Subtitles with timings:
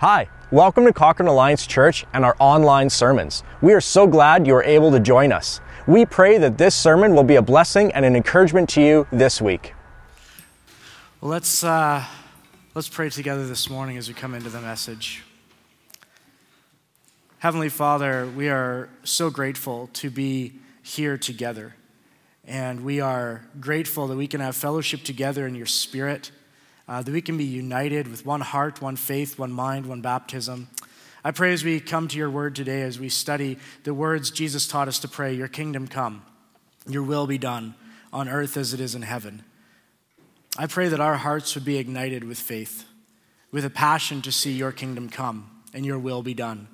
[0.00, 3.42] Hi, welcome to Cochrane Alliance Church and our online sermons.
[3.60, 5.60] We are so glad you are able to join us.
[5.86, 9.42] We pray that this sermon will be a blessing and an encouragement to you this
[9.42, 9.74] week.
[11.20, 12.02] Well, let's, uh,
[12.74, 15.22] let's pray together this morning as we come into the message.
[17.40, 21.74] Heavenly Father, we are so grateful to be here together.
[22.46, 26.30] And we are grateful that we can have fellowship together in your spirit,
[26.90, 30.68] uh, that we can be united with one heart, one faith, one mind, one baptism.
[31.22, 34.66] I pray as we come to your word today, as we study the words Jesus
[34.66, 36.24] taught us to pray, Your kingdom come,
[36.88, 37.76] your will be done
[38.12, 39.44] on earth as it is in heaven.
[40.58, 42.84] I pray that our hearts would be ignited with faith,
[43.52, 46.66] with a passion to see your kingdom come and your will be done.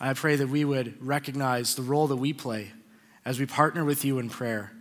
[0.00, 2.72] I pray that we would recognize the role that we play
[3.26, 4.72] as we partner with you in prayer.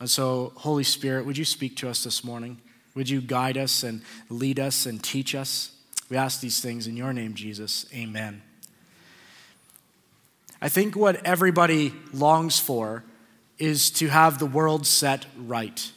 [0.00, 2.62] And so, Holy Spirit, would you speak to us this morning?
[2.94, 5.72] Would you guide us and lead us and teach us?
[6.08, 7.86] We ask these things in your name, Jesus.
[7.92, 8.42] Amen.
[10.60, 13.04] I think what everybody longs for
[13.58, 15.90] is to have the world set right.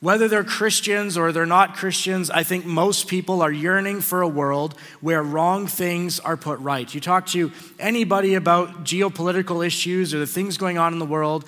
[0.00, 4.28] Whether they're Christians or they're not Christians, I think most people are yearning for a
[4.28, 6.92] world where wrong things are put right.
[6.92, 11.44] You talk to anybody about geopolitical issues or the things going on in the world,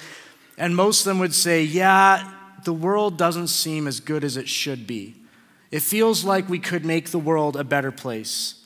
[0.58, 2.30] and most of them would say, Yeah,
[2.64, 5.16] the world doesn't seem as good as it should be.
[5.70, 8.62] It feels like we could make the world a better place.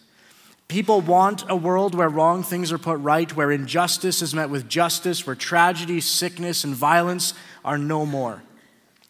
[0.69, 4.69] People want a world where wrong things are put right, where injustice is met with
[4.69, 8.43] justice, where tragedy, sickness, and violence are no more.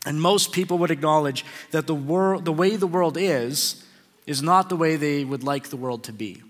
[0.04, 3.82] And most people would acknowledge that the, world, the way the world is,
[4.26, 6.42] is not the way they would like the world to be.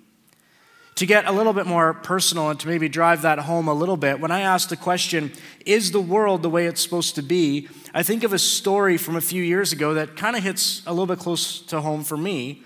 [0.97, 3.99] To get a little bit more personal and to maybe drive that home a little
[3.99, 5.31] bit, when I ask the question,
[5.67, 7.69] is the world the way it's supposed to be?
[7.93, 10.93] I think of a story from a few years ago that kind of hits a
[10.93, 12.63] little bit close to home for me.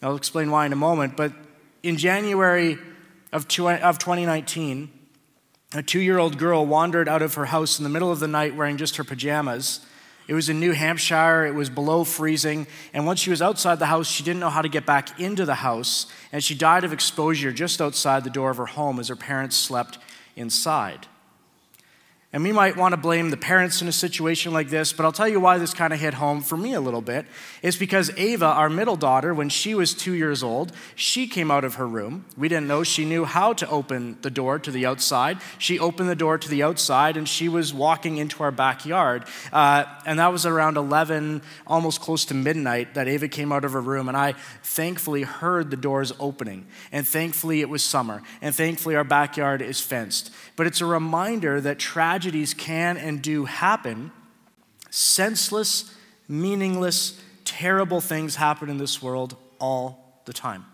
[0.00, 1.16] I'll explain why in a moment.
[1.16, 1.32] But
[1.82, 2.78] in January
[3.32, 4.90] of 2019,
[5.74, 8.28] a two year old girl wandered out of her house in the middle of the
[8.28, 9.84] night wearing just her pajamas
[10.28, 13.86] it was in New Hampshire, it was below freezing, and once she was outside the
[13.86, 16.92] house, she didn't know how to get back into the house, and she died of
[16.92, 19.98] exposure just outside the door of her home as her parents slept
[20.36, 21.06] inside.
[22.34, 25.12] And we might want to blame the parents in a situation like this, but I'll
[25.12, 27.26] tell you why this kind of hit home for me a little bit.
[27.60, 31.62] It's because Ava, our middle daughter, when she was two years old, she came out
[31.62, 32.24] of her room.
[32.38, 35.40] We didn't know she knew how to open the door to the outside.
[35.58, 39.26] She opened the door to the outside and she was walking into our backyard.
[39.52, 43.72] Uh, and that was around 11, almost close to midnight, that Ava came out of
[43.72, 44.08] her room.
[44.08, 44.32] And I
[44.62, 46.66] thankfully heard the doors opening.
[46.92, 48.22] And thankfully it was summer.
[48.40, 50.32] And thankfully our backyard is fenced.
[50.56, 51.78] But it's a reminder that
[52.22, 54.12] tragedies can and do happen.
[54.90, 55.92] Senseless,
[56.28, 60.64] meaningless, terrible things happen in this world all the time.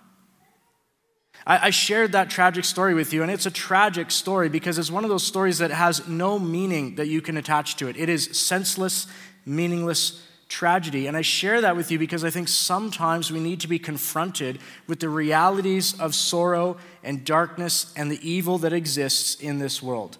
[1.46, 4.90] I, I shared that tragic story with you, and it's a tragic story because it's
[4.90, 7.96] one of those stories that has no meaning that you can attach to it.
[7.96, 9.06] It is senseless,
[9.46, 11.06] meaningless, tragedy.
[11.06, 14.58] And I share that with you because I think sometimes we need to be confronted
[14.86, 20.18] with the realities of sorrow and darkness and the evil that exists in this world.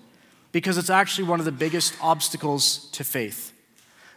[0.53, 3.53] Because it's actually one of the biggest obstacles to faith.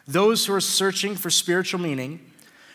[0.08, 2.20] Those who are searching for spiritual meaning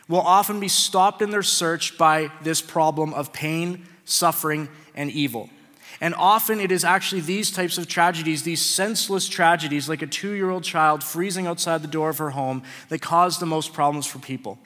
[0.09, 5.51] will often be stopped in their search by this problem of pain, suffering, and evil.
[6.01, 10.33] And often it is actually these types of tragedies, these senseless tragedies, like a two
[10.33, 14.07] year old child freezing outside the door of her home, that cause the most problems
[14.07, 14.59] for people.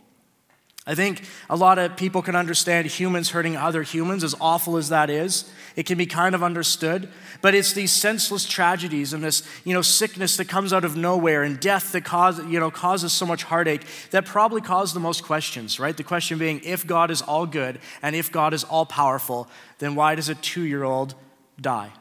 [0.90, 4.88] I think a lot of people can understand humans hurting other humans, as awful as
[4.88, 5.48] that is.
[5.76, 7.08] It can be kind of understood.
[7.42, 11.44] But it's these senseless tragedies and this, you know, sickness that comes out of nowhere
[11.44, 15.22] and death that cause, you know, causes so much heartache that probably cause the most
[15.22, 15.96] questions, right?
[15.96, 19.48] The question being, if God is all good and if God is all powerful,
[19.78, 21.14] then why does a two year old
[21.60, 21.92] die?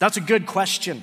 [0.00, 1.02] That's a good question.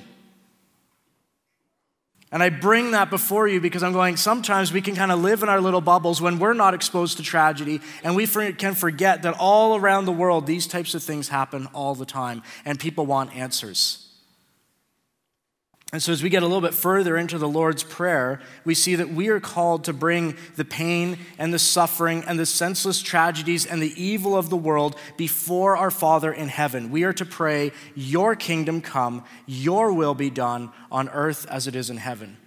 [2.34, 5.44] And I bring that before you because I'm going, sometimes we can kind of live
[5.44, 9.36] in our little bubbles when we're not exposed to tragedy, and we can forget that
[9.38, 13.36] all around the world, these types of things happen all the time, and people want
[13.36, 14.03] answers.
[15.94, 18.96] And so, as we get a little bit further into the Lord's Prayer, we see
[18.96, 23.64] that we are called to bring the pain and the suffering and the senseless tragedies
[23.64, 26.90] and the evil of the world before our Father in heaven.
[26.90, 31.76] We are to pray, Your kingdom come, Your will be done on earth as it
[31.76, 32.38] is in heaven.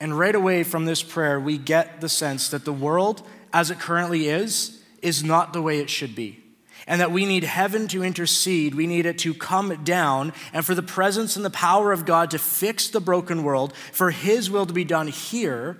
[0.00, 3.22] And right away from this prayer, we get the sense that the world,
[3.52, 6.42] as it currently is, is not the way it should be
[6.88, 8.74] and that we need heaven to intercede.
[8.74, 12.32] We need it to come down, and for the presence and the power of God
[12.32, 15.78] to fix the broken world, for His will to be done here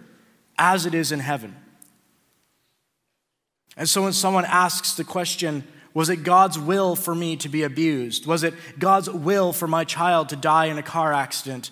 [0.56, 1.56] as it is in heaven.
[3.76, 5.64] And so when someone asks the question,
[5.94, 8.26] was it God's will for me to be abused?
[8.26, 11.70] Was it God's will for my child to die in a car accident?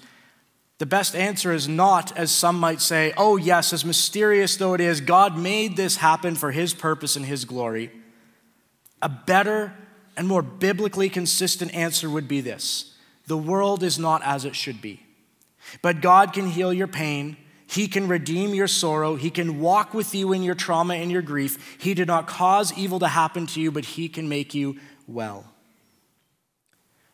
[0.79, 4.81] The best answer is not, as some might say, oh, yes, as mysterious though it
[4.81, 7.91] is, God made this happen for his purpose and his glory.
[9.03, 9.73] A better
[10.17, 12.95] and more biblically consistent answer would be this
[13.27, 15.03] the world is not as it should be.
[15.83, 17.37] But God can heal your pain.
[17.67, 19.17] He can redeem your sorrow.
[19.17, 21.77] He can walk with you in your trauma and your grief.
[21.81, 24.79] He did not cause evil to happen to you, but He can make you
[25.09, 25.45] well.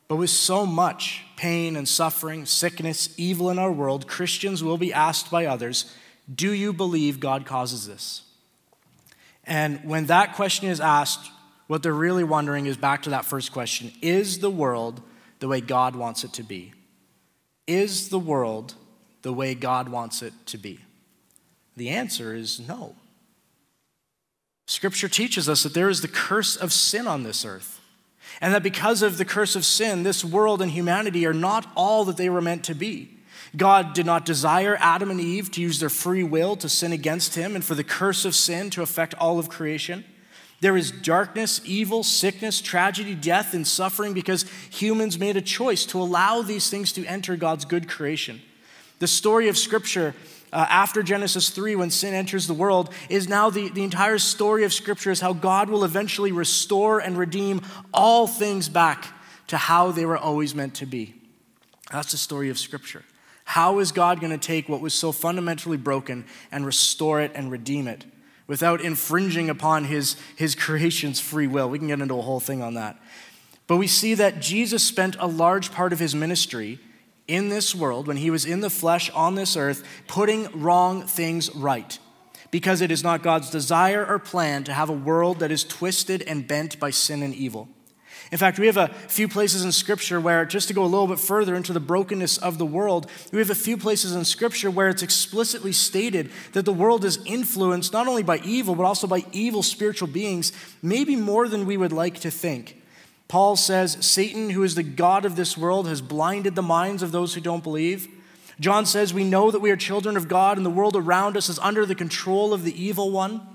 [0.06, 4.93] But with so much pain and suffering, sickness, evil in our world, Christians will be
[4.93, 5.90] asked by others,
[6.32, 8.23] Do you believe God causes this?
[9.44, 11.31] And when that question is asked,
[11.72, 15.00] what they're really wondering is back to that first question Is the world
[15.38, 16.74] the way God wants it to be?
[17.66, 18.74] Is the world
[19.22, 20.80] the way God wants it to be?
[21.74, 22.94] The answer is no.
[24.66, 27.80] Scripture teaches us that there is the curse of sin on this earth.
[28.42, 32.04] And that because of the curse of sin, this world and humanity are not all
[32.04, 33.16] that they were meant to be.
[33.56, 37.34] God did not desire Adam and Eve to use their free will to sin against
[37.34, 40.04] him and for the curse of sin to affect all of creation.
[40.62, 46.00] There is darkness, evil, sickness, tragedy, death, and suffering because humans made a choice to
[46.00, 48.41] allow these things to enter God's good creation.
[49.00, 50.14] The story of Scripture
[50.53, 54.62] uh, after Genesis 3, when sin enters the world, is now the, the entire story
[54.62, 57.62] of Scripture is how God will eventually restore and redeem
[57.93, 59.09] all things back
[59.49, 61.17] to how they were always meant to be.
[61.91, 63.03] That's the story of Scripture.
[63.44, 67.50] How is God going to take what was so fundamentally broken and restore it and
[67.50, 68.05] redeem it?
[68.46, 71.68] Without infringing upon his, his creation's free will.
[71.68, 72.98] We can get into a whole thing on that.
[73.66, 76.80] But we see that Jesus spent a large part of his ministry
[77.28, 81.54] in this world, when he was in the flesh on this earth, putting wrong things
[81.54, 81.98] right.
[82.50, 86.22] Because it is not God's desire or plan to have a world that is twisted
[86.22, 87.68] and bent by sin and evil.
[88.32, 91.06] In fact, we have a few places in Scripture where, just to go a little
[91.06, 94.70] bit further into the brokenness of the world, we have a few places in Scripture
[94.70, 99.06] where it's explicitly stated that the world is influenced not only by evil, but also
[99.06, 100.50] by evil spiritual beings,
[100.81, 102.82] maybe more than we would like to think.
[103.29, 107.12] Paul says, Satan, who is the God of this world, has blinded the minds of
[107.12, 108.08] those who don't believe.
[108.61, 111.50] John says, We know that we are children of God, and the world around us
[111.50, 113.46] is under the control of the evil one.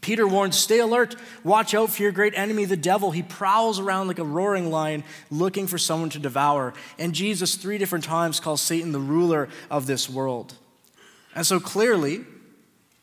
[0.00, 3.10] Peter warns, Stay alert, watch out for your great enemy, the devil.
[3.10, 6.74] He prowls around like a roaring lion looking for someone to devour.
[6.98, 10.54] And Jesus, three different times, calls Satan the ruler of this world.
[11.34, 12.24] And so clearly,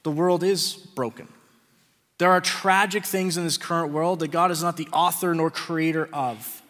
[0.03, 1.27] the world is broken.
[2.17, 5.51] There are tragic things in this current world that God is not the author nor
[5.51, 6.61] creator of.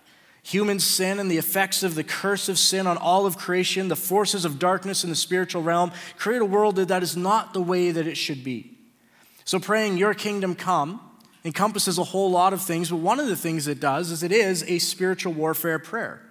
[0.42, 3.96] Human sin and the effects of the curse of sin on all of creation, the
[3.96, 7.92] forces of darkness in the spiritual realm, create a world that is not the way
[7.92, 8.75] that it should be.
[9.46, 11.00] So, praying, Your kingdom come,
[11.44, 14.32] encompasses a whole lot of things, but one of the things it does is it
[14.32, 16.22] is a spiritual warfare prayer.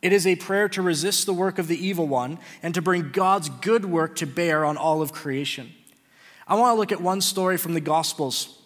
[0.00, 3.10] It is a prayer to resist the work of the evil one and to bring
[3.10, 5.72] God's good work to bear on all of creation.
[6.48, 8.58] I want to look at one story from the Gospels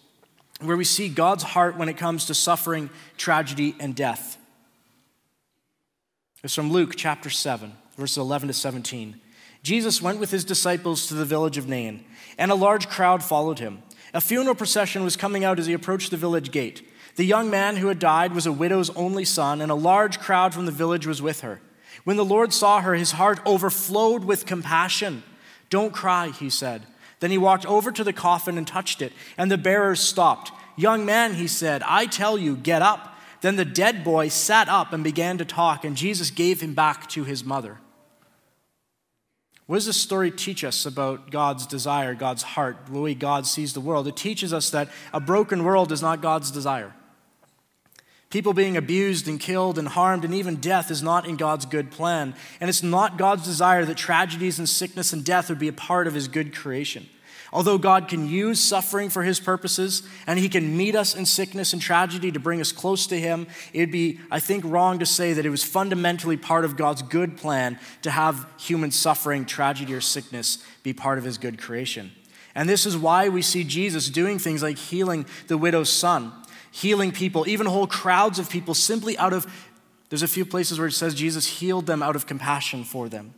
[0.61, 2.89] where we see God's heart when it comes to suffering,
[3.19, 4.39] tragedy, and death.
[6.43, 9.21] It's from Luke chapter 7, verses 11 to 17.
[9.63, 12.05] Jesus went with his disciples to the village of Nain,
[12.39, 13.83] and a large crowd followed him.
[14.17, 16.91] A funeral procession was coming out as he approached the village gate.
[17.17, 20.55] The young man who had died was a widow's only son, and a large crowd
[20.55, 21.61] from the village was with her.
[22.05, 25.23] When the Lord saw her, his heart overflowed with compassion.
[25.69, 26.87] Don't cry, he said.
[27.21, 30.51] Then he walked over to the coffin and touched it, and the bearers stopped.
[30.77, 33.19] Young man, he said, I tell you, get up.
[33.43, 37.07] Then the dead boy sat up and began to talk, and Jesus gave him back
[37.11, 37.81] to his mother.
[39.67, 43.73] What does this story teach us about God's desire, God's heart, the way God sees
[43.73, 44.07] the world?
[44.07, 46.95] It teaches us that a broken world is not God's desire.
[48.31, 51.91] People being abused and killed and harmed and even death is not in God's good
[51.91, 52.35] plan.
[52.61, 56.07] And it's not God's desire that tragedies and sickness and death would be a part
[56.07, 57.09] of his good creation.
[57.57, 61.73] Although God can use suffering for his purposes and he can meet us in sickness
[61.73, 65.33] and tragedy to bring us close to him, it'd be, I think, wrong to say
[65.33, 70.03] that it was fundamentally part of God's good plan to have human suffering, tragedy, or
[70.03, 72.13] sickness be part of his good creation.
[72.55, 76.35] And this is why we see Jesus doing things like healing the widow's son,
[76.71, 79.47] healing people, even whole crowds of people, simply out of,
[80.11, 83.33] there's a few places where it says Jesus healed them out of compassion for them.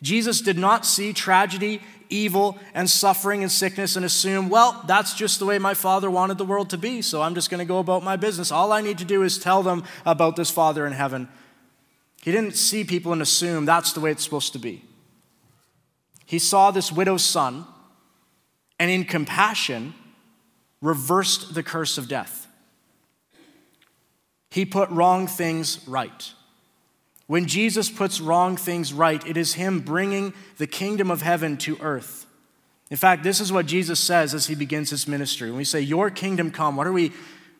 [0.00, 5.38] Jesus did not see tragedy, evil, and suffering and sickness and assume, well, that's just
[5.38, 7.78] the way my Father wanted the world to be, so I'm just going to go
[7.78, 8.50] about my business.
[8.50, 11.28] All I need to do is tell them about this Father in heaven.
[12.22, 14.84] He didn't see people and assume that's the way it's supposed to be.
[16.26, 17.66] He saw this widow's son,
[18.78, 19.94] and in compassion,
[20.80, 22.46] reversed the curse of death.
[24.50, 26.32] He put wrong things right.
[27.28, 31.78] When Jesus puts wrong things right, it is Him bringing the kingdom of heaven to
[31.80, 32.26] earth.
[32.90, 35.50] In fact, this is what Jesus says as He begins His ministry.
[35.50, 37.12] When we say, Your kingdom come, what are we,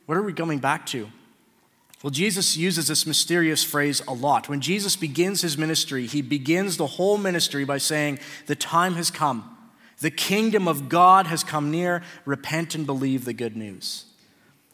[0.06, 1.08] what are we coming back to?
[2.02, 4.48] Well, Jesus uses this mysterious phrase a lot.
[4.48, 9.10] When Jesus begins his ministry, he begins the whole ministry by saying, The time has
[9.10, 9.56] come.
[9.98, 12.02] The kingdom of God has come near.
[12.24, 14.04] Repent and believe the good news.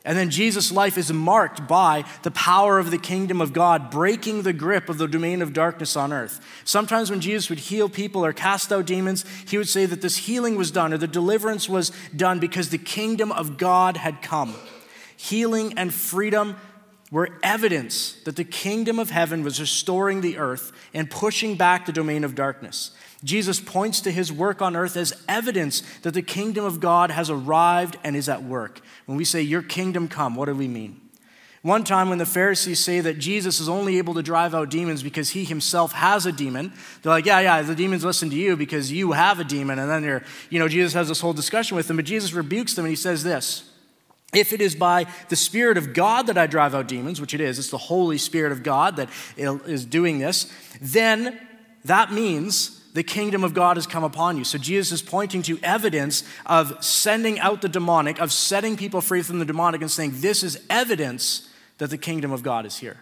[0.07, 4.43] And then Jesus' life is marked by the power of the kingdom of God breaking
[4.43, 6.41] the grip of the domain of darkness on earth.
[6.65, 10.19] Sometimes when Jesus would heal people or cast out demons, he would say that this
[10.19, 14.55] healing was done or the deliverance was done because the kingdom of God had come.
[15.17, 16.57] Healing and freedom
[17.15, 21.93] were evidence that the kingdom of heaven was restoring the earth and pushing back the
[21.93, 22.91] domain of darkness.
[23.23, 27.31] Jesus points to his work on earth as evidence that the kingdom of God has
[27.31, 28.81] arrived and is at work.
[29.07, 31.01] When we say, Your kingdom come, what do we mean?
[31.63, 35.05] One time, when the Pharisees say that Jesus is only able to drive out demons
[35.05, 38.57] because he himself has a demon, they're like, Yeah, yeah, the demons listen to you
[38.57, 39.79] because you have a demon.
[39.79, 42.75] And then they're, you know, Jesus has this whole discussion with them, but Jesus rebukes
[42.75, 43.71] them and he says this
[44.35, 47.41] if it is by the Spirit of God that I drive out demons, which it
[47.41, 51.39] is, it's the Holy Spirit of God that is doing this, then
[51.85, 54.45] that means the kingdom of God has come upon you.
[54.45, 59.23] So Jesus is pointing to evidence of sending out the demonic, of setting people free
[59.23, 61.49] from the demonic, and saying, This is evidence
[61.79, 62.99] that the kingdom of God is here.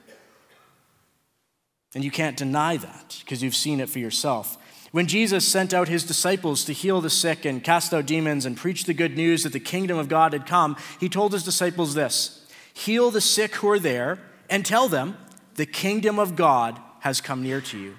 [1.94, 4.56] And you can't deny that because you've seen it for yourself.
[4.92, 8.56] When Jesus sent out his disciples to heal the sick and cast out demons and
[8.56, 11.94] preach the good news that the kingdom of God had come, he told his disciples
[11.94, 14.18] this Heal the sick who are there
[14.49, 15.16] and tell them,
[15.54, 17.94] the kingdom of God has come near to you.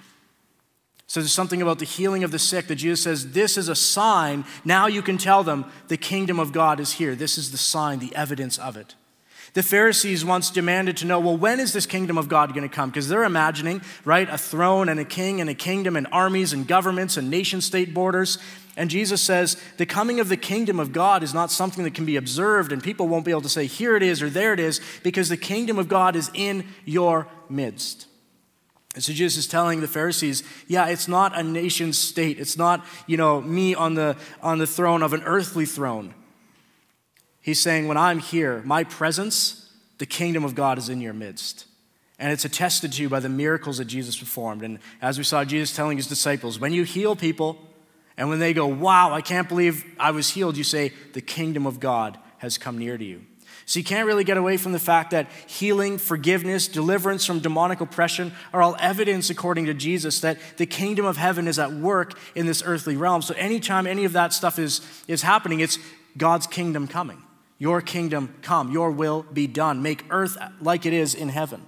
[1.08, 3.76] So there's something about the healing of the sick that Jesus says, This is a
[3.76, 4.46] sign.
[4.64, 7.16] Now you can tell them the kingdom of God is here.
[7.16, 8.96] This is the sign, the evidence of it.
[9.54, 12.76] The Pharisees once demanded to know, well, when is this kingdom of God going to
[12.76, 12.90] come?
[12.90, 16.68] Because they're imagining, right, a throne and a king and a kingdom and armies and
[16.68, 18.40] governments and nation state borders.
[18.76, 22.06] And Jesus says, the coming of the kingdom of God is not something that can
[22.06, 24.60] be observed, and people won't be able to say, here it is or there it
[24.60, 28.08] is, because the kingdom of God is in your midst.
[28.96, 32.40] And so Jesus is telling the Pharisees, yeah, it's not a nation state.
[32.40, 36.16] It's not, you know, me on the, on the throne of an earthly throne.
[37.44, 39.70] He's saying, When I'm here, my presence,
[40.00, 41.68] the kingdom of God is in your midst.
[42.18, 44.64] And it's attested to you by the miracles that Jesus performed.
[44.64, 47.60] And as we saw Jesus telling his disciples, when you heal people,
[48.16, 51.68] and when they go, Wow, I can't believe I was healed, you say, The kingdom
[51.68, 53.22] of God has come near to you.
[53.66, 57.80] So you can't really get away from the fact that healing, forgiveness, deliverance from demonic
[57.82, 62.18] oppression are all evidence, according to Jesus, that the kingdom of heaven is at work
[62.36, 63.22] in this earthly realm.
[63.22, 65.78] So anytime any of that stuff is, is happening, it's
[66.18, 67.22] God's kingdom coming.
[67.58, 69.82] Your kingdom come, your will be done.
[69.82, 71.66] Make earth like it is in heaven.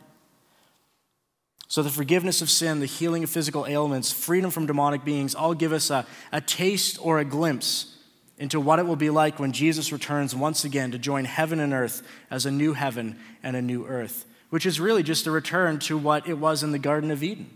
[1.67, 5.53] So, the forgiveness of sin, the healing of physical ailments, freedom from demonic beings all
[5.53, 7.95] give us a, a taste or a glimpse
[8.37, 11.73] into what it will be like when Jesus returns once again to join heaven and
[11.73, 15.79] earth as a new heaven and a new earth, which is really just a return
[15.79, 17.49] to what it was in the Garden of Eden,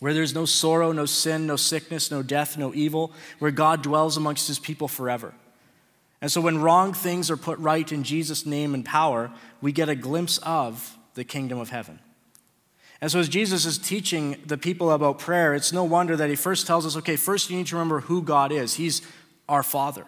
[0.00, 4.16] where there's no sorrow, no sin, no sickness, no death, no evil, where God dwells
[4.16, 5.34] amongst his people forever.
[6.24, 9.90] And so when wrong things are put right in Jesus' name and power, we get
[9.90, 11.98] a glimpse of the kingdom of heaven.
[13.02, 16.34] And so, as Jesus is teaching the people about prayer, it's no wonder that he
[16.34, 18.72] first tells us okay, first you need to remember who God is.
[18.72, 19.02] He's
[19.50, 20.06] our Father.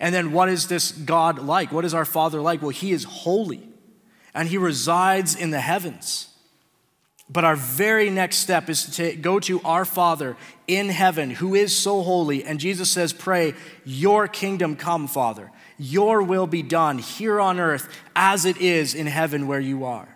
[0.00, 1.70] And then, what is this God like?
[1.70, 2.60] What is our Father like?
[2.60, 3.68] Well, he is holy,
[4.34, 6.33] and he resides in the heavens.
[7.30, 11.76] But our very next step is to go to our Father in heaven who is
[11.76, 12.44] so holy.
[12.44, 13.54] And Jesus says, Pray,
[13.84, 15.50] Your kingdom come, Father.
[15.78, 20.08] Your will be done here on earth as it is in heaven where you are.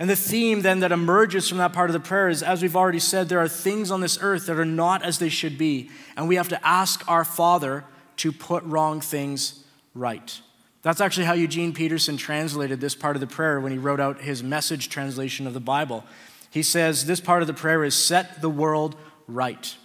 [0.00, 2.74] And the theme then that emerges from that part of the prayer is as we've
[2.74, 5.90] already said, there are things on this earth that are not as they should be.
[6.16, 7.84] And we have to ask our Father
[8.16, 9.62] to put wrong things
[9.94, 10.40] right.
[10.82, 14.22] That's actually how Eugene Peterson translated this part of the prayer when he wrote out
[14.22, 16.04] his message translation of the Bible.
[16.50, 19.76] He says this part of the prayer is set the world right.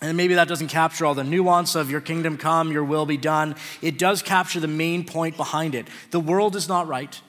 [0.00, 3.16] And maybe that doesn't capture all the nuance of your kingdom come, your will be
[3.16, 3.54] done.
[3.80, 5.86] It does capture the main point behind it.
[6.10, 7.20] The world is not right.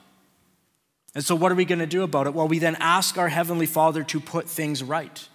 [1.13, 2.33] And so, what are we going to do about it?
[2.33, 5.27] Well, we then ask our Heavenly Father to put things right.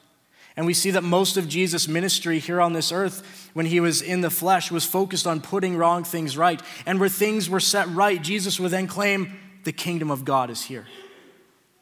[0.56, 4.02] And we see that most of Jesus' ministry here on this earth, when he was
[4.02, 6.60] in the flesh, was focused on putting wrong things right.
[6.84, 10.62] And where things were set right, Jesus would then claim, The kingdom of God is
[10.62, 10.86] here.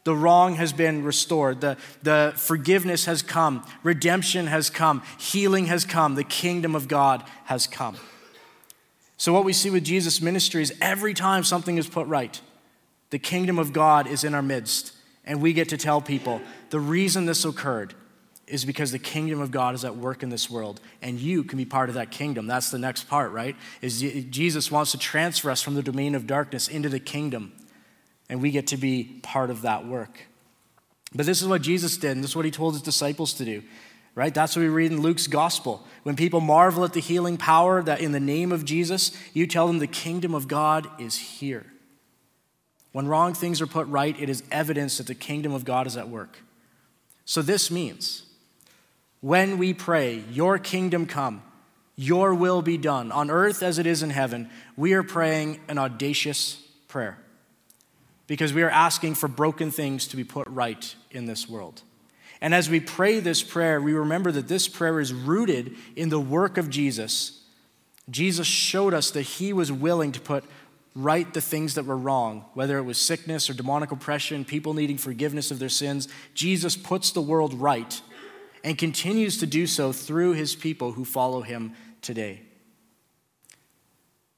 [0.07, 1.61] The wrong has been restored.
[1.61, 3.67] The, the forgiveness has come.
[3.83, 5.03] Redemption has come.
[5.19, 6.15] Healing has come.
[6.15, 7.97] The kingdom of God has come.
[9.17, 12.41] So, what we see with Jesus' ministry is every time something is put right,
[13.11, 14.93] the kingdom of God is in our midst.
[15.25, 17.93] And we get to tell people the reason this occurred
[18.47, 21.59] is because the kingdom of God is at work in this world and you can
[21.59, 22.47] be part of that kingdom.
[22.47, 23.57] That's the next part, right?
[23.83, 27.55] Is Jesus wants to transfer us from the domain of darkness into the kingdom
[28.29, 30.27] and we get to be part of that work.
[31.15, 33.45] But this is what Jesus did and this is what he told his disciples to
[33.45, 33.63] do.
[34.15, 34.33] Right?
[34.33, 35.87] That's what we read in Luke's gospel.
[36.03, 39.67] When people marvel at the healing power that in the name of Jesus, you tell
[39.67, 41.67] them the kingdom of God is here.
[42.93, 45.99] When wrong things are put right, it is evidence that the kingdom of God is
[45.99, 46.39] at work.
[47.27, 48.23] So this means
[49.21, 51.43] when we pray, Your kingdom come,
[51.95, 55.77] Your will be done, on earth as it is in heaven, we are praying an
[55.77, 57.19] audacious prayer
[58.27, 61.83] because we are asking for broken things to be put right in this world.
[62.41, 66.21] And as we pray this prayer, we remember that this prayer is rooted in the
[66.21, 67.43] work of Jesus.
[68.11, 70.45] Jesus showed us that he was willing to put
[70.95, 74.97] right the things that were wrong, whether it was sickness or demonic oppression, people needing
[74.97, 76.09] forgiveness of their sins.
[76.35, 78.01] Jesus puts the world right
[78.65, 82.41] and continues to do so through his people who follow him today.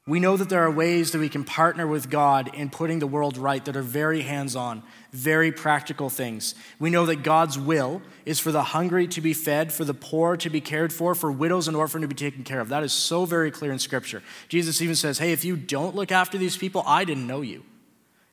[0.08, 3.06] We know that there are ways that we can partner with God in putting the
[3.06, 6.54] world right that are very hands on, very practical things.
[6.78, 10.38] We know that God's will is for the hungry to be fed, for the poor
[10.38, 12.70] to be cared for, for widows and orphans to be taken care of.
[12.70, 14.22] That is so very clear in Scripture.
[14.48, 17.62] Jesus even says, Hey, if you don't look after these people, I didn't know you.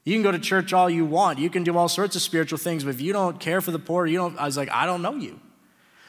[0.05, 2.57] You can go to church all you want, you can do all sorts of spiritual
[2.57, 4.85] things, but if you don't care for the poor, you don't, I was like, I
[4.85, 5.41] don't know you.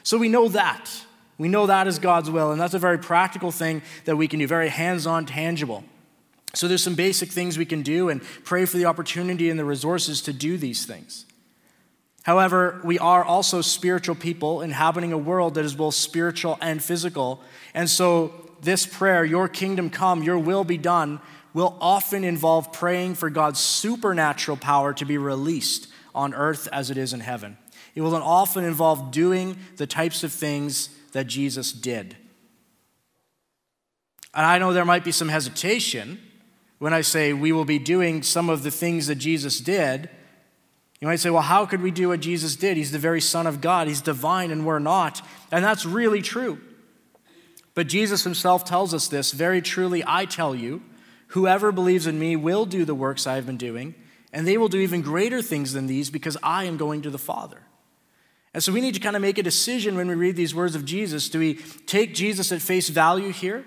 [0.03, 0.89] So we know that.
[1.37, 4.39] We know that is God's will, and that's a very practical thing that we can
[4.39, 5.83] do, very hands on, tangible.
[6.53, 9.65] So there's some basic things we can do and pray for the opportunity and the
[9.65, 11.25] resources to do these things.
[12.23, 17.41] However, we are also spiritual people inhabiting a world that is both spiritual and physical.
[17.73, 21.21] And so this prayer, Your kingdom come, Your will be done,
[21.53, 26.97] will often involve praying for God's supernatural power to be released on earth as it
[26.97, 27.57] is in heaven.
[27.95, 32.15] It will often involve doing the types of things that Jesus did.
[34.35, 36.19] And I know there might be some hesitation
[36.77, 40.11] when I say we will be doing some of the things that Jesus did.
[41.01, 42.77] You might say, well, how could we do what Jesus did?
[42.77, 45.23] He's the very Son of God, He's divine, and we're not.
[45.51, 46.61] And that's really true.
[47.73, 50.83] But Jesus Himself tells us this very truly, I tell you,
[51.29, 53.95] whoever believes in me will do the works I have been doing,
[54.31, 57.17] and they will do even greater things than these because I am going to the
[57.17, 57.63] Father.
[58.57, 60.73] And so we need to kind of make a decision when we read these words
[60.73, 61.29] of Jesus.
[61.29, 63.63] Do we take Jesus at face value here,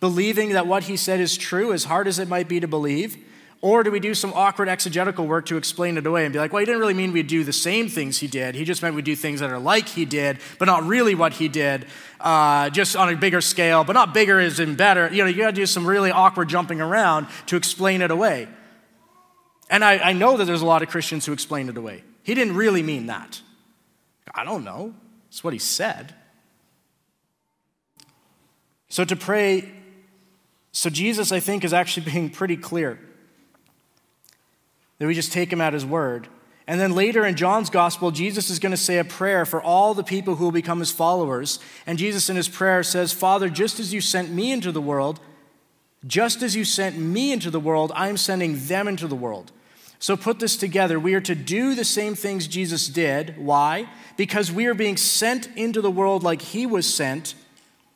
[0.00, 3.16] believing that what he said is true, as hard as it might be to believe?
[3.60, 6.52] Or do we do some awkward exegetical work to explain it away and be like,
[6.52, 8.56] well, he didn't really mean we'd do the same things he did.
[8.56, 11.34] He just meant we'd do things that are like he did, but not really what
[11.34, 11.86] he did,
[12.18, 15.08] uh, just on a bigger scale, but not bigger as in better.
[15.12, 18.48] You know, you got to do some really awkward jumping around to explain it away.
[19.70, 22.02] And I, I know that there's a lot of Christians who explain it away.
[22.24, 23.40] He didn't really mean that.
[24.34, 24.94] I don't know.
[25.28, 26.14] It's what he said.
[28.88, 29.72] So to pray,
[30.72, 32.98] so Jesus, I think, is actually being pretty clear
[34.98, 36.28] that we just take him at his word.
[36.66, 39.94] And then later in John's gospel, Jesus is going to say a prayer for all
[39.94, 41.60] the people who will become his followers.
[41.86, 45.20] And Jesus in his prayer says, Father, just as you sent me into the world,
[46.06, 49.52] just as you sent me into the world, I am sending them into the world.
[49.98, 51.00] So put this together.
[51.00, 53.38] We are to do the same things Jesus did.
[53.38, 53.88] Why?
[54.16, 57.34] Because we are being sent into the world like he was sent.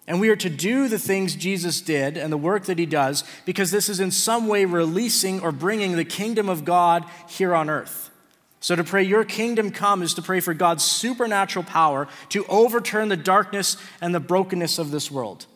[0.07, 3.23] And we are to do the things Jesus did and the work that he does
[3.45, 7.71] because this is in some way releasing or bringing the kingdom of God here on
[7.71, 8.11] earth.
[8.59, 13.09] So to pray, Your kingdom come, is to pray for God's supernatural power to overturn
[13.09, 15.47] the darkness and the brokenness of this world.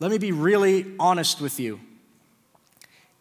[0.00, 1.80] Let me be really honest with you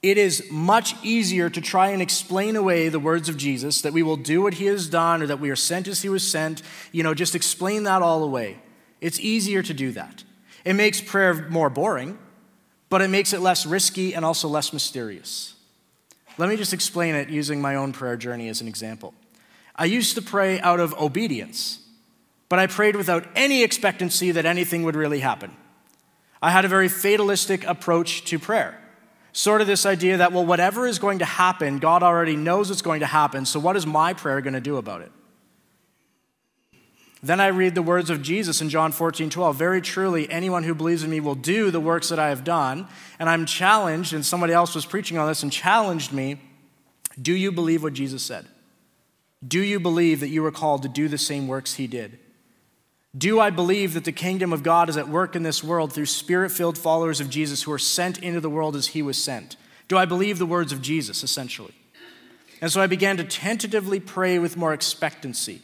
[0.04, 4.04] it is much easier to try and explain away the words of Jesus that we
[4.04, 6.62] will do what he has done or that we are sent as he was sent.
[6.92, 8.60] You know, just explain that all away.
[9.02, 10.24] It's easier to do that.
[10.64, 12.18] It makes prayer more boring,
[12.90, 15.56] but it makes it less risky and also less mysterious.
[16.38, 19.14] Let me just explain it using my own prayer journey as an example.
[19.76, 21.80] I used to pray out of obedience,
[22.50, 25.56] but I prayed without any expectancy that anything would really happen.
[26.42, 28.80] I had a very fatalistic approach to prayer.
[29.38, 32.82] Sort of this idea that, well, whatever is going to happen, God already knows it's
[32.82, 35.12] going to happen, so what is my prayer going to do about it?
[37.22, 39.56] Then I read the words of Jesus in John 14, 12.
[39.56, 42.88] Very truly, anyone who believes in me will do the works that I have done.
[43.20, 46.42] And I'm challenged, and somebody else was preaching on this and challenged me
[47.22, 48.48] do you believe what Jesus said?
[49.48, 52.18] Do you believe that you were called to do the same works he did?
[53.18, 56.06] Do I believe that the kingdom of God is at work in this world through
[56.06, 59.56] spirit filled followers of Jesus who are sent into the world as he was sent?
[59.88, 61.74] Do I believe the words of Jesus, essentially?
[62.62, 65.62] And so I began to tentatively pray with more expectancy.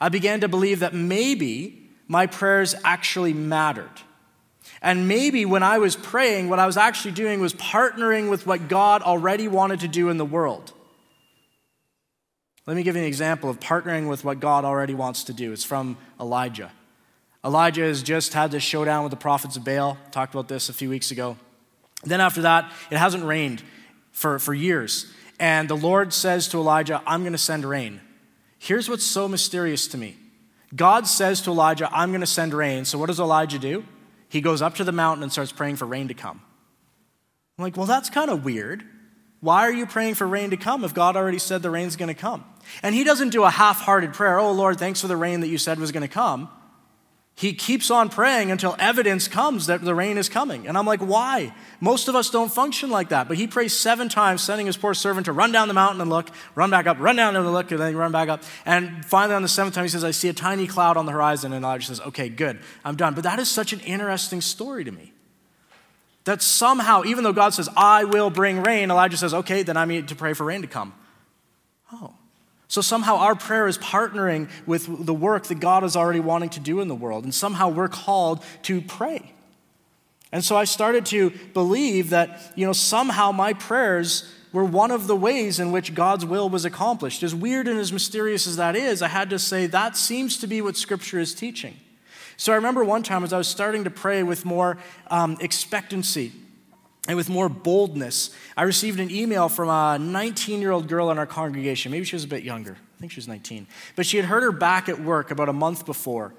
[0.00, 3.90] I began to believe that maybe my prayers actually mattered.
[4.80, 8.68] And maybe when I was praying, what I was actually doing was partnering with what
[8.68, 10.72] God already wanted to do in the world.
[12.66, 15.52] Let me give you an example of partnering with what God already wants to do.
[15.52, 16.72] It's from Elijah.
[17.44, 19.98] Elijah has just had this showdown with the prophets of Baal.
[20.10, 21.36] Talked about this a few weeks ago.
[22.04, 23.62] Then after that, it hasn't rained
[24.12, 25.12] for, for years.
[25.38, 28.00] And the Lord says to Elijah, I'm going to send rain.
[28.58, 30.16] Here's what's so mysterious to me
[30.74, 32.86] God says to Elijah, I'm going to send rain.
[32.86, 33.84] So what does Elijah do?
[34.28, 36.40] He goes up to the mountain and starts praying for rain to come.
[37.58, 38.84] I'm like, well, that's kind of weird.
[39.44, 42.08] Why are you praying for rain to come if God already said the rain's going
[42.08, 42.46] to come?
[42.82, 45.48] And he doesn't do a half hearted prayer, oh Lord, thanks for the rain that
[45.48, 46.48] you said was going to come.
[47.34, 50.66] He keeps on praying until evidence comes that the rain is coming.
[50.66, 51.52] And I'm like, why?
[51.78, 53.28] Most of us don't function like that.
[53.28, 56.08] But he prays seven times, sending his poor servant to run down the mountain and
[56.08, 58.44] look, run back up, run down and look, and then run back up.
[58.64, 61.12] And finally, on the seventh time, he says, I see a tiny cloud on the
[61.12, 61.52] horizon.
[61.52, 63.14] And Elijah says, okay, good, I'm done.
[63.14, 65.13] But that is such an interesting story to me.
[66.24, 69.84] That somehow, even though God says, I will bring rain, Elijah says, okay, then I
[69.84, 70.94] need to pray for rain to come.
[71.92, 72.14] Oh.
[72.66, 76.60] So somehow our prayer is partnering with the work that God is already wanting to
[76.60, 77.24] do in the world.
[77.24, 79.32] And somehow we're called to pray.
[80.32, 85.06] And so I started to believe that, you know, somehow my prayers were one of
[85.06, 87.22] the ways in which God's will was accomplished.
[87.22, 90.46] As weird and as mysterious as that is, I had to say that seems to
[90.46, 91.76] be what Scripture is teaching.
[92.36, 96.32] So I remember one time as I was starting to pray with more um, expectancy
[97.06, 101.18] and with more boldness, I received an email from a 19 year old girl in
[101.18, 101.92] our congregation.
[101.92, 102.76] Maybe she was a bit younger.
[102.96, 103.66] I think she was 19.
[103.96, 106.34] But she had hurt her back at work about a month before.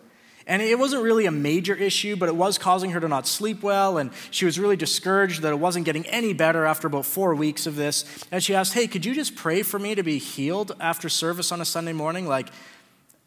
[0.48, 3.64] And it wasn't really a major issue, but it was causing her to not sleep
[3.64, 3.98] well.
[3.98, 7.66] And she was really discouraged that it wasn't getting any better after about four weeks
[7.66, 8.06] of this.
[8.32, 11.52] And she asked, Hey, could you just pray for me to be healed after service
[11.52, 12.28] on a Sunday morning?
[12.28, 12.50] Like,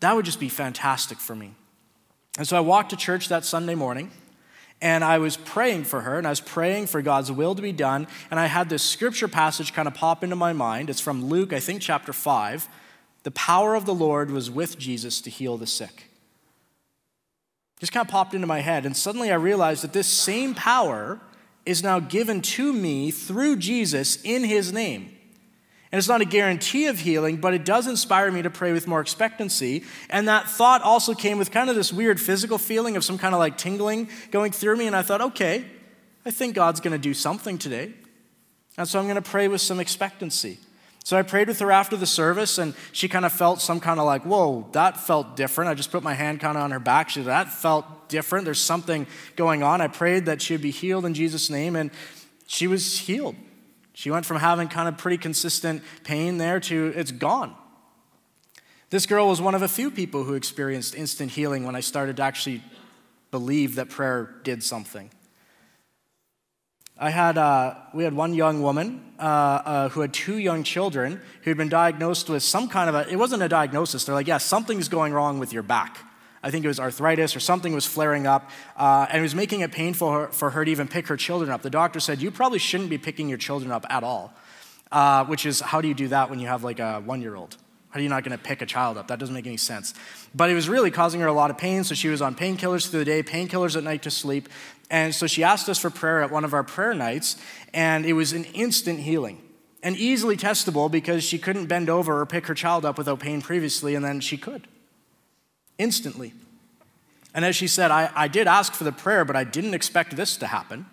[0.01, 1.55] that would just be fantastic for me.
[2.39, 4.13] And so I walked to church that Sunday morning
[4.81, 7.73] and I was praying for her and I was praying for God's will to be
[7.73, 8.07] done.
[8.31, 10.89] And I had this scripture passage kind of pop into my mind.
[10.89, 12.69] It's from Luke, I think, chapter 5.
[13.25, 16.05] The power of the Lord was with Jesus to heal the sick.
[17.81, 18.87] Just kind of popped into my head.
[18.87, 21.21] And suddenly I realized that this same power
[21.67, 25.18] is now given to me through Jesus in his name.
[25.91, 28.87] And it's not a guarantee of healing, but it does inspire me to pray with
[28.87, 29.85] more expectancy.
[30.11, 33.35] And that thought also came with kind of this weird physical feeling of some kind
[33.35, 34.87] of like tingling going through me.
[34.87, 35.65] And I thought, okay,
[36.27, 37.95] I think God's going to do something today.
[38.77, 40.59] And so I'm going to pray with some expectancy.
[41.05, 43.99] So I prayed with her after the service, and she kind of felt some kind
[43.99, 45.71] of like, whoa, that felt different.
[45.71, 47.09] I just put my hand kind of on her back.
[47.09, 48.45] She said, that felt different.
[48.45, 49.81] There's something going on.
[49.81, 51.91] I prayed that she would be healed in Jesus' name, and
[52.47, 53.37] she was healed.
[53.99, 57.53] She went from having kind of pretty consistent pain there to it's gone.
[58.91, 62.19] This girl was one of a few people who experienced instant healing when I started
[62.19, 62.63] to actually
[63.33, 65.11] believe that prayer did something.
[66.97, 71.21] I had, uh, we had one young woman uh, uh, who had two young children
[71.43, 74.05] who had been diagnosed with some kind of a, it wasn't a diagnosis.
[74.05, 75.99] They're like, yeah, something's going wrong with your back.
[76.43, 79.61] I think it was arthritis or something was flaring up, uh, and it was making
[79.61, 81.63] it painful for her, to even pick her children up.
[81.63, 84.33] The doctor said, You probably shouldn't be picking your children up at all,
[84.93, 87.35] uh, which is, how do you do that when you have like a one year
[87.35, 87.57] old?
[87.91, 89.09] How are you not going to pick a child up?
[89.09, 89.95] That doesn't make any sense.
[90.35, 92.91] But it was really causing her a lot of pain, so she was on painkillers
[92.91, 94.49] through the day, painkillers at night to sleep.
[94.91, 97.37] And so she asked us for prayer at one of our prayer nights,
[97.73, 99.41] and it was an instant healing
[99.83, 103.41] and easily testable because she couldn't bend over or pick her child up without pain
[103.41, 104.69] previously, and then she could
[105.79, 106.35] instantly.
[107.35, 110.17] And as she said, I, I did ask for the prayer, but I didn't expect
[110.17, 110.87] this to happen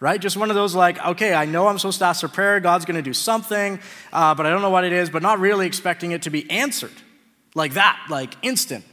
[0.00, 0.18] right?
[0.18, 2.86] Just one of those like, okay, I know I'm supposed to ask for prayer, God's
[2.86, 3.78] going to do something,
[4.12, 6.50] uh, but I don't know what it is, but not really expecting it to be
[6.50, 6.94] answered
[7.54, 8.84] like that, like instant.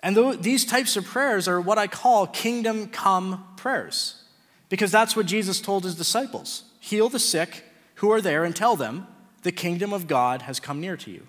[0.00, 4.22] And th- these types of prayers are what I call kingdom come prayers,
[4.70, 7.64] because that's what Jesus told his disciples heal the sick
[7.96, 9.06] who are there and tell them
[9.42, 11.26] the kingdom of God has come near to you.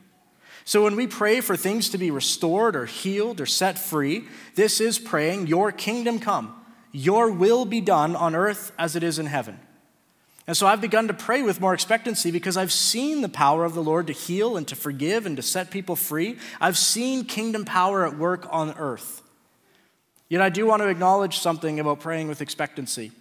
[0.70, 4.80] So when we pray for things to be restored or healed or set free, this
[4.80, 9.26] is praying, Your kingdom come, Your will be done on earth as it is in
[9.26, 9.60] heaven.
[10.46, 13.74] And so I've begun to pray with more expectancy because I've seen the power of
[13.74, 16.38] the Lord to heal and to forgive and to set people free.
[16.62, 19.24] I've seen kingdom power at work on earth.
[20.30, 23.12] Yet I do want to acknowledge something about praying with expectancy.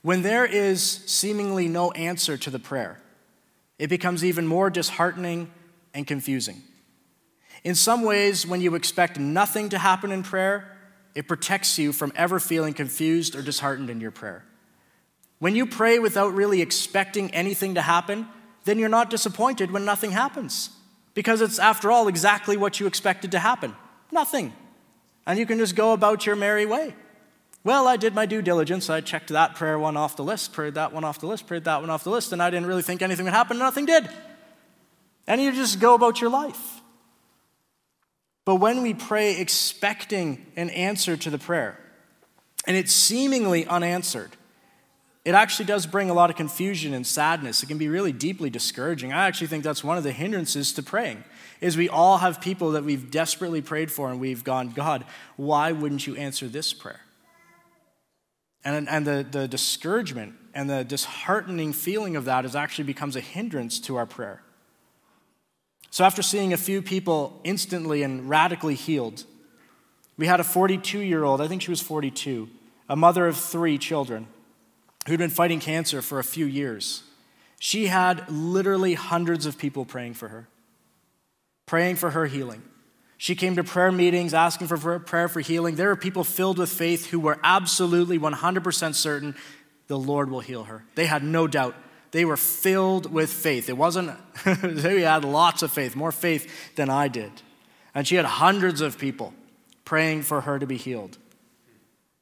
[0.00, 2.98] When there is seemingly no answer to the prayer,
[3.78, 5.50] it becomes even more disheartening
[5.94, 6.62] and confusing.
[7.64, 10.76] In some ways, when you expect nothing to happen in prayer,
[11.14, 14.44] it protects you from ever feeling confused or disheartened in your prayer.
[15.38, 18.28] When you pray without really expecting anything to happen,
[18.64, 20.70] then you're not disappointed when nothing happens.
[21.14, 23.74] Because it's, after all, exactly what you expected to happen
[24.10, 24.52] nothing.
[25.26, 26.94] And you can just go about your merry way.
[27.64, 28.90] Well, I did my due diligence.
[28.90, 31.64] I checked that prayer one off the list, prayed that one off the list, prayed
[31.64, 33.58] that one off the list, and I didn't really think anything would happen.
[33.58, 34.08] Nothing did.
[35.26, 36.80] And you just go about your life.
[38.44, 41.78] But when we pray expecting an answer to the prayer,
[42.66, 44.30] and it's seemingly unanswered,
[45.24, 47.62] it actually does bring a lot of confusion and sadness.
[47.62, 49.12] It can be really deeply discouraging.
[49.12, 51.22] I actually think that's one of the hindrances to praying.
[51.60, 55.04] Is we all have people that we've desperately prayed for and we've gone, God,
[55.36, 57.00] why wouldn't you answer this prayer?
[58.64, 63.20] And, and the, the discouragement and the disheartening feeling of that is actually becomes a
[63.20, 64.42] hindrance to our prayer.
[65.92, 69.24] So, after seeing a few people instantly and radically healed,
[70.16, 72.48] we had a 42 year old, I think she was 42,
[72.88, 74.26] a mother of three children,
[75.06, 77.02] who'd been fighting cancer for a few years.
[77.60, 80.48] She had literally hundreds of people praying for her,
[81.66, 82.62] praying for her healing.
[83.18, 85.76] She came to prayer meetings asking for prayer for healing.
[85.76, 89.36] There were people filled with faith who were absolutely 100% certain
[89.88, 90.86] the Lord will heal her.
[90.94, 91.74] They had no doubt
[92.12, 93.68] they were filled with faith.
[93.68, 94.16] It wasn't,
[94.62, 97.32] they had lots of faith, more faith than I did.
[97.94, 99.34] And she had hundreds of people
[99.84, 101.18] praying for her to be healed.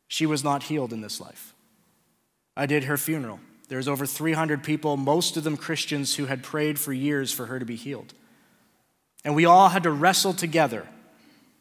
[0.08, 1.54] She was not healed in this life.
[2.56, 3.40] I did her funeral.
[3.68, 7.58] There's over 300 people, most of them Christians, who had prayed for years for her
[7.58, 8.14] to be healed.
[9.24, 10.86] And we all had to wrestle together.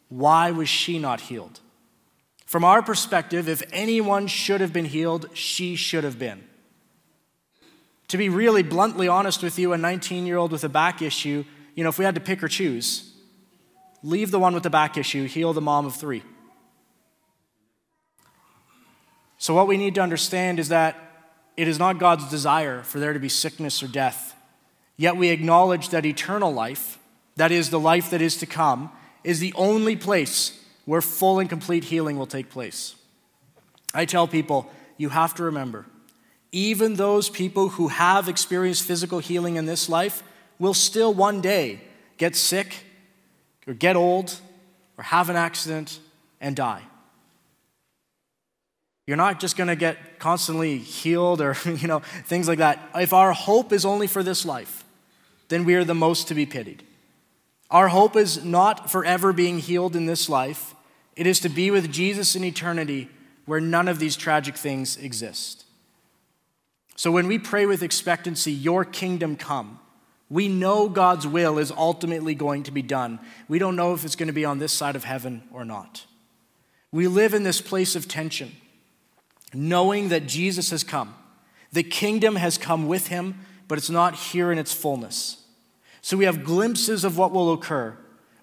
[0.08, 1.60] Why was she not healed?
[2.46, 6.49] From our perspective, if anyone should have been healed, she should have been.
[8.10, 11.46] To be really bluntly honest with you, a 19 year old with a back issue,
[11.76, 13.14] you know, if we had to pick or choose,
[14.04, 16.24] leave the one with the back issue, heal the mom of three.
[19.38, 20.98] So, what we need to understand is that
[21.56, 24.36] it is not God's desire for there to be sickness or death.
[24.98, 27.00] Yet we acknowledge that eternal life,
[27.36, 28.92] that is, the life that is to come,
[29.24, 32.96] is the only place where full and complete healing will take place.
[33.94, 35.86] I tell people, you have to remember
[36.52, 40.24] even those people who have experienced physical healing in this life
[40.58, 41.82] will still one day
[42.18, 42.84] get sick
[43.68, 44.40] or get old
[44.98, 46.00] or have an accident
[46.42, 46.84] and die.
[49.06, 52.80] You're not just going to get constantly healed or you know things like that.
[52.96, 54.84] If our hope is only for this life,
[55.48, 56.84] then we are the most to be pitied.
[57.72, 60.74] Our hope is not forever being healed in this life.
[61.16, 63.10] It is to be with Jesus in eternity
[63.46, 65.66] where none of these tragic things exist.
[67.00, 69.80] So when we pray with expectancy, Your kingdom come,
[70.30, 73.22] we know God's will is ultimately going to be done.
[73.48, 76.06] We don't know if it's going to be on this side of heaven or not.
[76.92, 78.52] We live in this place of tension,
[79.54, 81.16] knowing that Jesus has come.
[81.72, 85.46] The kingdom has come with him, but it's not here in its fullness.
[86.02, 87.96] So we have glimpses of what will occur.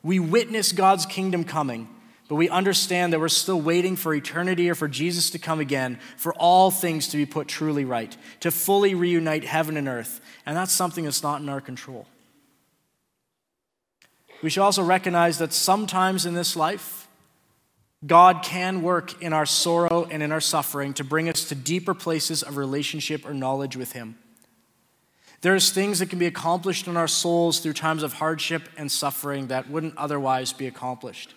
[0.02, 1.90] We witness God's kingdom coming,
[2.28, 5.98] but we understand that we're still waiting for eternity or for Jesus to come again,
[6.16, 10.20] for all things to be put truly right, to fully reunite heaven and earth.
[10.44, 12.06] And that's something that's not in our control.
[14.42, 17.08] We should also recognize that sometimes in this life,
[18.04, 21.94] God can work in our sorrow and in our suffering to bring us to deeper
[21.94, 24.18] places of relationship or knowledge with Him.
[25.40, 29.46] There's things that can be accomplished in our souls through times of hardship and suffering
[29.46, 31.34] that wouldn't otherwise be accomplished.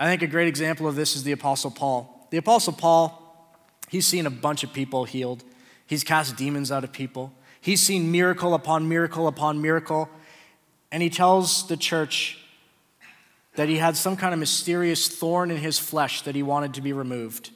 [0.00, 2.26] I think a great example of this is the Apostle Paul.
[2.30, 3.54] The Apostle Paul,
[3.90, 5.44] he's seen a bunch of people healed,
[5.86, 10.08] he's cast demons out of people, he's seen miracle upon miracle upon miracle.
[10.90, 12.38] And he tells the church
[13.56, 16.80] that he had some kind of mysterious thorn in his flesh that he wanted to
[16.80, 17.50] be removed.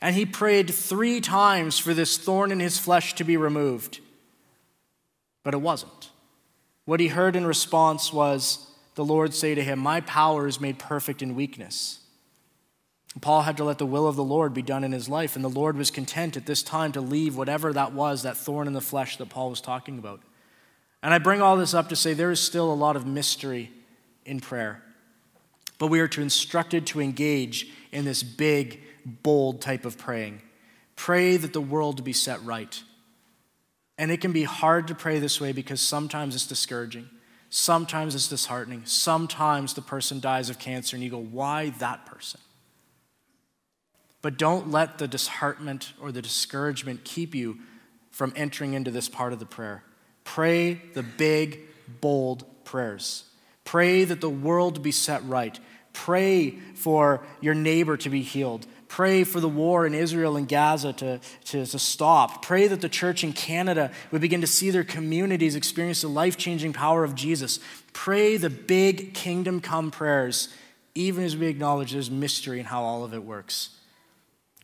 [0.00, 4.00] And he prayed three times for this thorn in his flesh to be removed.
[5.42, 6.10] But it wasn't.
[6.86, 8.63] What he heard in response was,
[8.94, 12.00] the Lord say to him, My power is made perfect in weakness.
[13.20, 15.44] Paul had to let the will of the Lord be done in his life, and
[15.44, 18.72] the Lord was content at this time to leave whatever that was, that thorn in
[18.72, 20.20] the flesh that Paul was talking about.
[21.02, 23.70] And I bring all this up to say there is still a lot of mystery
[24.24, 24.82] in prayer.
[25.78, 30.42] But we are to instructed to engage in this big, bold type of praying.
[30.96, 32.82] Pray that the world be set right.
[33.98, 37.08] And it can be hard to pray this way because sometimes it's discouraging.
[37.56, 38.82] Sometimes it's disheartening.
[38.84, 42.40] Sometimes the person dies of cancer and you go, why that person?
[44.22, 47.58] But don't let the disheartenment or the discouragement keep you
[48.10, 49.84] from entering into this part of the prayer.
[50.24, 51.60] Pray the big,
[52.00, 53.22] bold prayers.
[53.62, 55.56] Pray that the world be set right.
[55.92, 58.66] Pray for your neighbor to be healed.
[58.94, 62.44] Pray for the war in Israel and Gaza to, to, to, stop.
[62.44, 66.36] Pray that the church in Canada would begin to see their communities experience the life
[66.36, 67.58] changing power of Jesus.
[67.92, 70.48] Pray the big kingdom come prayers,
[70.94, 73.70] even as we acknowledge there's mystery in how all of it works.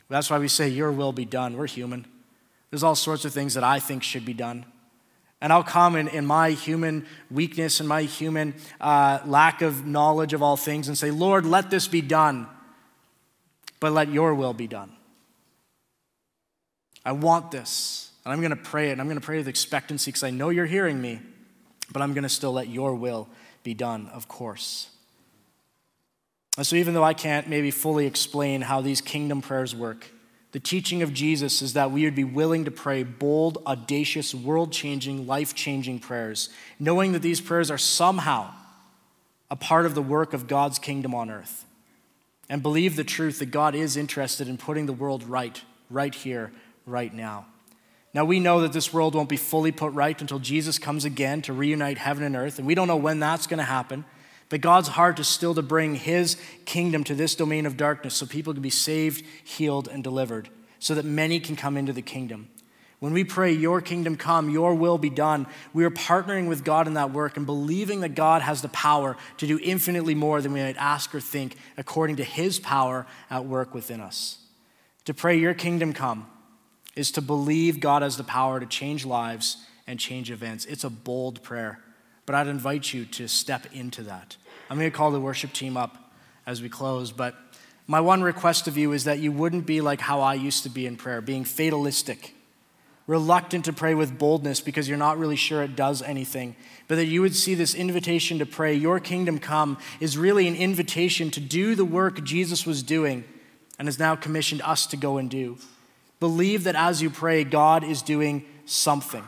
[0.09, 1.57] That's why we say, Your will be done.
[1.57, 2.07] We're human.
[2.71, 4.64] There's all sorts of things that I think should be done.
[5.40, 10.35] And I'll come in, in my human weakness and my human uh, lack of knowledge
[10.35, 12.47] of all things and say, Lord, let this be done,
[13.81, 14.93] but let your will be done.
[17.05, 18.12] I want this.
[18.25, 18.93] And I'm going to pray it.
[18.93, 21.21] And I'm going to pray with expectancy because I know you're hearing me,
[21.90, 23.29] but I'm going to still let your will
[23.62, 24.90] be done, of course.
[26.57, 30.11] And so, even though I can't maybe fully explain how these kingdom prayers work,
[30.53, 34.73] the teaching of Jesus is that we would be willing to pray bold, audacious, world
[34.73, 38.53] changing, life changing prayers, knowing that these prayers are somehow
[39.49, 41.64] a part of the work of God's kingdom on earth.
[42.51, 46.51] And believe the truth that God is interested in putting the world right, right here,
[46.85, 47.47] right now.
[48.13, 51.43] Now, we know that this world won't be fully put right until Jesus comes again
[51.43, 54.05] to reunite heaven and earth, and we don't know when that's going to happen.
[54.49, 58.27] But God's heart is still to bring his kingdom to this domain of darkness so
[58.27, 60.49] people can be saved, healed, and delivered,
[60.81, 62.49] so that many can come into the kingdom.
[63.01, 66.87] When we pray, Your kingdom come, Your will be done, we are partnering with God
[66.87, 70.53] in that work and believing that God has the power to do infinitely more than
[70.53, 74.39] we might ask or think according to His power at work within us.
[75.07, 76.29] To pray, Your kingdom come
[76.95, 80.67] is to believe God has the power to change lives and change events.
[80.67, 81.81] It's a bold prayer,
[82.27, 84.37] but I'd invite you to step into that.
[84.69, 86.13] I'm going to call the worship team up
[86.47, 87.35] as we close, but
[87.87, 90.69] my one request of you is that you wouldn't be like how I used to
[90.69, 92.35] be in prayer, being fatalistic,
[93.11, 96.55] reluctant to pray with boldness because you're not really sure it does anything,
[96.87, 100.55] but that you would see this invitation to pray, Your kingdom come, is really an
[100.55, 103.25] invitation to do the work Jesus was doing
[103.81, 105.59] and has now commissioned us to go and do.
[106.20, 109.25] Believe that as you pray, God is doing something.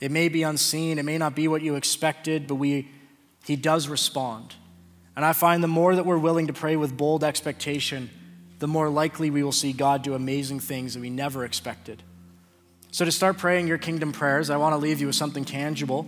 [0.00, 2.88] It may be unseen, it may not be what you expected, but we,
[3.44, 4.56] He does respond.
[5.14, 8.10] And I find the more that we're willing to pray with bold expectation,
[8.60, 12.02] the more likely we will see God do amazing things that we never expected.
[12.92, 16.06] So, to start praying your kingdom prayers, I want to leave you with something tangible.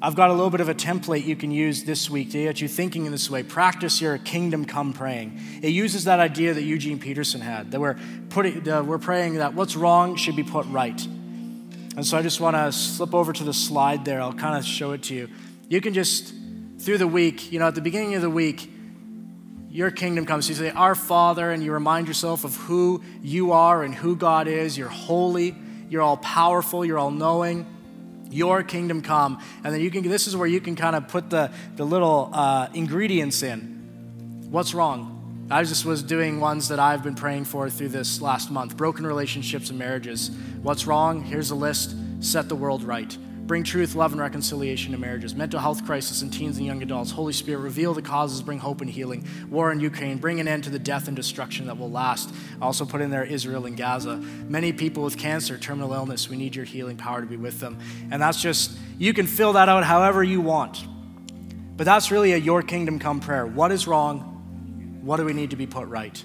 [0.00, 2.60] I've got a little bit of a template you can use this week to get
[2.60, 3.44] you thinking in this way.
[3.44, 5.38] Practice your kingdom come praying.
[5.62, 7.96] It uses that idea that Eugene Peterson had that we're,
[8.30, 11.00] putting, uh, we're praying that what's wrong should be put right.
[11.94, 14.20] And so I just want to slip over to the slide there.
[14.20, 15.28] I'll kind of show it to you.
[15.68, 16.34] You can just,
[16.78, 18.71] through the week, you know, at the beginning of the week,
[19.72, 20.50] your kingdom comes.
[20.50, 24.46] You say, Our Father, and you remind yourself of who you are and who God
[24.46, 24.76] is.
[24.76, 25.56] You're holy,
[25.88, 27.66] you're all powerful, you're all knowing.
[28.28, 29.42] Your kingdom come.
[29.64, 32.30] And then you can, this is where you can kind of put the, the little
[32.32, 34.46] uh, ingredients in.
[34.50, 35.46] What's wrong?
[35.50, 39.06] I just was doing ones that I've been praying for through this last month broken
[39.06, 40.30] relationships and marriages.
[40.62, 41.22] What's wrong?
[41.22, 43.16] Here's a list set the world right.
[43.52, 45.34] Bring truth, love, and reconciliation to marriages.
[45.34, 47.10] Mental health crisis in teens and young adults.
[47.10, 49.28] Holy Spirit, reveal the causes, bring hope and healing.
[49.50, 52.34] War in Ukraine, bring an end to the death and destruction that will last.
[52.62, 54.16] Also put in there Israel and Gaza.
[54.16, 57.78] Many people with cancer, terminal illness, we need your healing power to be with them.
[58.10, 60.86] And that's just, you can fill that out however you want.
[61.76, 63.44] But that's really a Your Kingdom Come prayer.
[63.44, 65.00] What is wrong?
[65.02, 66.24] What do we need to be put right?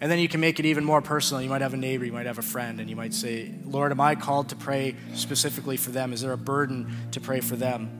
[0.00, 1.42] And then you can make it even more personal.
[1.42, 3.92] You might have a neighbor, you might have a friend, and you might say, Lord,
[3.92, 6.12] am I called to pray specifically for them?
[6.12, 7.98] Is there a burden to pray for them?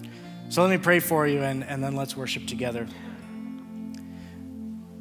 [0.49, 2.89] So let me pray for you, and, and then let's worship together.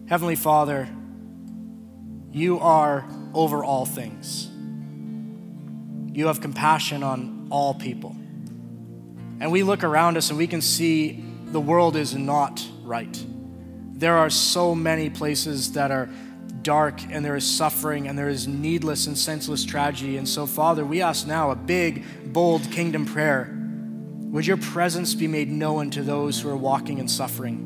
[0.08, 0.90] Heavenly Father,
[2.32, 4.50] you are over all things.
[6.16, 8.16] You have compassion on all people.
[9.40, 13.26] And we look around us and we can see the world is not right.
[13.94, 16.10] There are so many places that are
[16.64, 20.18] dark and there is suffering and there is needless and senseless tragedy.
[20.18, 23.56] And so, Father, we ask now a big, bold kingdom prayer.
[24.32, 27.66] Would your presence be made known to those who are walking in suffering?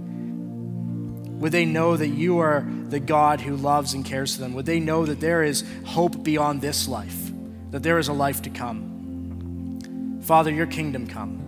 [1.40, 4.54] Would they know that you are the God who loves and cares for them?
[4.54, 7.32] Would they know that there is hope beyond this life,
[7.72, 10.20] that there is a life to come?
[10.22, 11.43] Father, your kingdom come.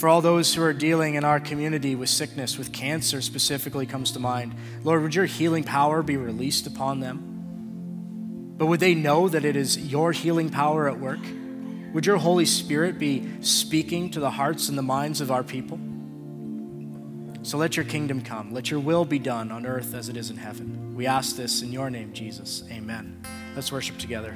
[0.00, 4.12] For all those who are dealing in our community with sickness, with cancer specifically comes
[4.12, 8.54] to mind, Lord, would your healing power be released upon them?
[8.56, 11.20] But would they know that it is your healing power at work?
[11.92, 15.78] Would your Holy Spirit be speaking to the hearts and the minds of our people?
[17.42, 18.54] So let your kingdom come.
[18.54, 20.94] Let your will be done on earth as it is in heaven.
[20.94, 22.64] We ask this in your name, Jesus.
[22.70, 23.20] Amen.
[23.54, 24.34] Let's worship together.